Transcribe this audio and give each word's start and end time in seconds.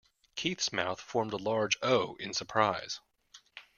Keith's 0.35 0.73
mouth 0.73 0.99
formed 0.99 1.31
a 1.31 1.37
large 1.37 1.77
O 1.83 2.15
in 2.15 2.33
surprise. 2.33 3.01